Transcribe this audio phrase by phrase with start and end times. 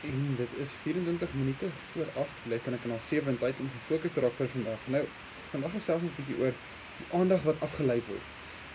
[0.00, 4.14] En dit is 24 minute voor 8 lê kan ek na 7 tyd om gefokus
[4.16, 4.84] te raak vir vandag.
[4.94, 5.02] Nou,
[5.50, 6.54] vandag is selfs 'n bietjie oor
[7.00, 8.26] die aandag wat afgelei word.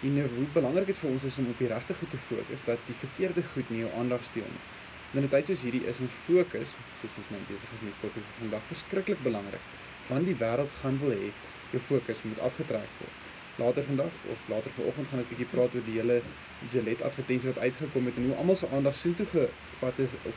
[0.06, 2.66] En nou, hoe belangrik dit vir ons is om op die regte goed te fokus
[2.70, 4.64] dat die verkeerde goed nie jou aandag steel nie.
[5.12, 6.70] Nou, in 'n tyd soos hierdie is ons fokus,
[7.02, 9.64] soos ons nou besig is met fokus vir vandag, verskriklik belangrik.
[10.08, 11.32] Want die wêreld gaan wil hê
[11.72, 13.16] jou fokus moet afgetrek word.
[13.58, 16.22] Later vandag of later vanoggend gaan ek 'n bietjie praat oor die hele
[16.70, 20.36] Gillette advertensie wat uitgekom het en hoe almal se aandag soontoe gevat is op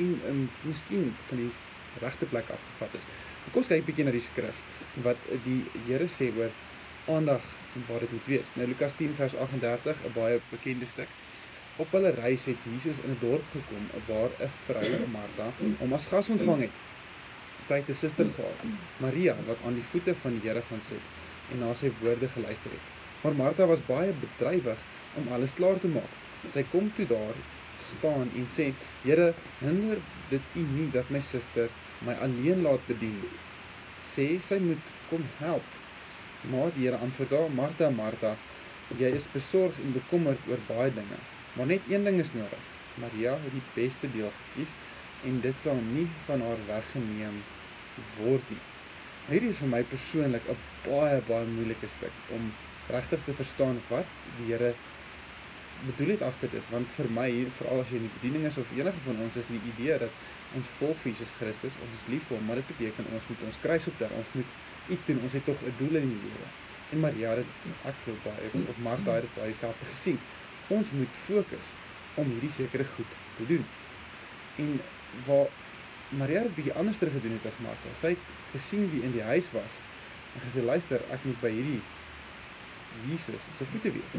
[0.00, 1.50] en in miskien van die
[2.00, 3.06] regte plek afgevat is.
[3.50, 4.62] Kom ons kyk 'n bietjie na die skrif
[5.04, 6.52] wat die Here sê oor
[7.08, 7.42] aandag
[7.74, 8.54] en waar dit moet wees.
[8.54, 11.08] Nou Lukas 10 vers 38, 'n baie bekende stuk.
[11.76, 16.06] Op hulle reis het Jesus in 'n dorp gekom waar 'n vrou, Martha, hom as
[16.06, 16.76] gas ontvang het.
[17.66, 18.60] Sy het 'n suster gehad,
[18.96, 21.04] Maria, wat aan die voete van die Here gaan sit
[21.50, 22.86] en na sy woorde geluister het.
[23.22, 24.78] Maar Martha was baie bedrywig
[25.14, 26.12] om alles klaar te maak.
[26.52, 27.34] Sy kom toe daar
[27.90, 28.70] staan en sê:
[29.02, 29.98] "Here, hinder
[30.30, 31.68] dit U nie dat my suster
[32.06, 33.34] my alleen laat bedien nie.
[33.98, 35.76] Sê sy moet kom help."
[36.50, 38.36] Maar die Here antwoord haar: "Martha, Martha,
[38.98, 41.20] jy is besorg en bekommerd oor baie dinge,
[41.54, 42.64] maar net een ding is nodig.
[42.94, 44.74] Maria het die beste deel gekies
[45.24, 47.42] en dit sal nie van haar weggeneem
[48.18, 48.64] word nie."
[49.28, 52.52] Hierdie is vir my persoonlik 'n baie baie moeilike stuk om
[52.88, 54.06] regtig te verstaan wat
[54.38, 54.74] die Here
[55.86, 57.28] bedoel het agter dit want vir my
[57.58, 60.24] veral as jy in die bediening is of enige van ons is die idee dat
[60.58, 63.60] ons volg Jesus Christus, ons is lief vir hom, maar dit beteken ons moet ons
[63.62, 66.48] kruis optel, ons moet iets doen, ons het tog 'n doel in die lewe.
[66.90, 67.46] En Maria het
[67.86, 70.18] ek glo baie of Martha het baie self te gesien.
[70.68, 71.66] Ons moet fokus
[72.14, 73.64] om hierdie sekere goed te doen.
[74.56, 74.80] En
[75.26, 75.46] waar
[76.08, 77.94] Maria het bietjie anders terug gedoen het as Martha.
[77.94, 79.78] Sy het gesien wie in die huis was
[80.34, 81.82] en gesê luister, ek moet by hierdie
[83.08, 84.16] Jesus se voete wees.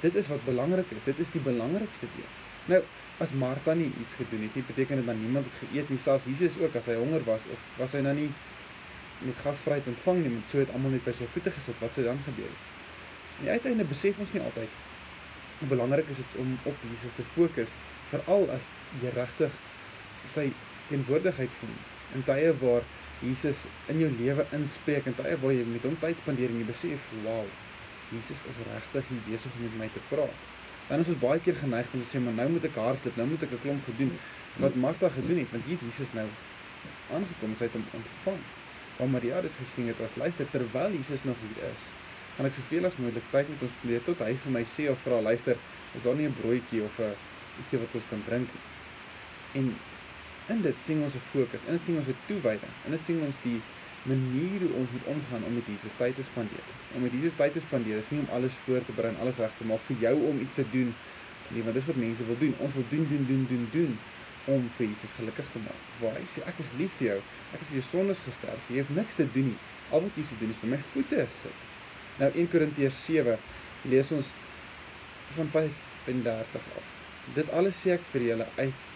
[0.00, 1.04] Dit is wat belangrik is.
[1.04, 2.28] Dit is die belangrikste deel.
[2.70, 2.82] Nou,
[3.22, 5.98] as Martha nie iets gedoen het nie, beteken dit dat niemand het geëet nie.
[5.98, 8.30] Selfs Jesus ook as hy honger was of was hy nou nie
[9.22, 11.78] met gasvryheid ontvang nie, met so het almal net by sy voete gesit.
[11.82, 12.54] Wat sou dan gebeur?
[13.42, 14.80] En uiteindelik besef ons nie altyd
[15.62, 17.76] hoe belangrik is dit om op Jesus te fokus,
[18.10, 18.66] veral as
[19.02, 19.54] jy regtig
[20.26, 20.48] sy
[20.90, 21.76] teenwoordigheid voel
[22.16, 22.86] in tye waar
[23.22, 26.66] Jesus in jou lewe inspreek en tye waar jy met hom tyd spandeer en jy
[26.66, 27.46] besef, "Wow,
[28.12, 30.48] Jesus is regtig hier besig om met my te praat.
[30.92, 33.42] Is ons baie keer geneig om te sê maar nou moet ek hardloop, nou moet
[33.46, 34.12] ek 'n klomp gedoen.
[34.64, 36.26] Wat Martha gedoen het, want hier Jesus nou
[37.10, 38.40] aangekom, sy het hom ontvang.
[38.98, 41.88] Maar Maria het gesien het as luister terwyl Jesus nog hier is.
[42.36, 45.00] Gaan ek soveel as moontlik tyd met ons spandeer tot hy vir my sê of
[45.00, 45.56] vra luister,
[45.96, 47.14] is daar nie 'n broodjie of 'n
[47.60, 48.64] ietsie wat ons kan drink nie.
[49.60, 49.76] En
[50.48, 53.20] in dit sien ons 'n fokus, in dit sien ons 'n toewyding, in dit sien
[53.20, 53.60] ons die
[54.08, 56.70] manier hoe ons moet omgaan om met Jesus tyd te spandeer.
[56.94, 59.38] Om met Jesus tyd te spandeer is nie om alles voor te berei en alles
[59.42, 60.94] reg te maak vir jou om iets te doen
[61.52, 62.54] nie, want dis wat mense wil doen.
[62.64, 63.98] Ons wil doen doen doen doen doen
[64.52, 65.82] om vir Jesus gelukkig te maak.
[66.00, 67.18] Waar hy sê ek is lief vir jou.
[67.52, 68.70] Ek het vir jou sondes gesterf.
[68.72, 69.58] Jy hoef niks te doen nie.
[69.92, 71.66] Al wat jy moet doen is by my voete sit.
[72.18, 73.36] Nou 1 Korintiërs 7
[73.92, 74.32] lees ons
[75.36, 76.94] van 35 af.
[77.36, 78.88] Dit alles sê ek vir julle uit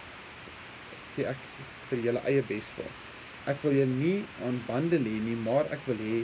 [1.14, 1.50] sê ek
[1.90, 3.05] vir julle eie beswil.
[3.46, 6.22] Ek wil julle nie aan bande lê nie, maar ek wil hê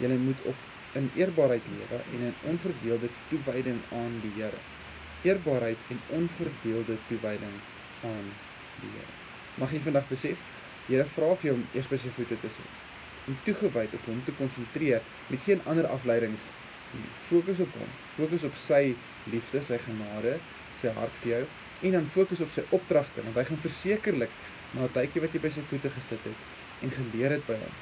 [0.00, 4.60] julle moet op in eerbaarheid lewe en in onverdeelde toewyding aan die Here.
[5.26, 7.56] Eerbaarheid en onverdeelde toewyding
[8.06, 8.30] aan
[8.82, 9.16] die Here.
[9.58, 10.42] Mag jy vandag besef,
[10.86, 12.78] die Here vra vir jou om eers by sy voete te sit.
[13.26, 16.48] Om toegewyd op hom te konsentreer met geen ander afleidings
[16.94, 17.10] nie.
[17.28, 17.90] Fokus op hom.
[18.16, 18.94] Fokus op sy
[19.30, 20.38] liefde, sy genade,
[20.78, 21.42] sy hart vir jou
[21.80, 24.32] en dan fokus op sy opdragte want hy gaan versekerlik
[24.74, 26.40] na 'n tydjie wat jy by sy voete gesit het
[26.80, 27.76] en geleer het by hom.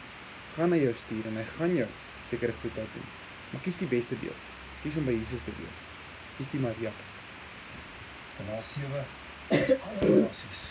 [0.56, 1.88] Gaan na jou stuur en hy gaan jou
[2.30, 3.08] sekere goed uit doen.
[3.52, 4.34] Maar kies die beste deel.
[4.82, 5.84] Kies om by Jesus te wees.
[6.36, 6.92] Kies die Maria.
[8.38, 9.04] En daar sewe
[9.88, 10.70] alle nasies